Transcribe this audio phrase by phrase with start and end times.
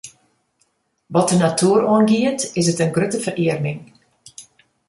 [1.15, 3.81] Wat de natoer oangiet, is it in grutte ferearming.